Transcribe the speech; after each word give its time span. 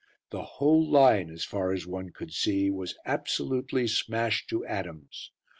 The 0.31 0.41
whole 0.57 0.89
line, 0.89 1.29
as 1.29 1.45
far 1.45 1.71
as 1.71 1.85
one 1.85 2.09
could 2.09 2.33
see, 2.33 2.71
was 2.71 2.97
absolutely 3.05 3.87
smashed 3.87 4.49
to 4.49 4.65
atoms. 4.65 5.29